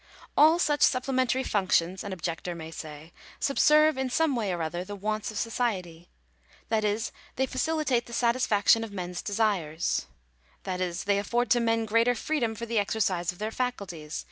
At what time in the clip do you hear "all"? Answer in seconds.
0.35-0.57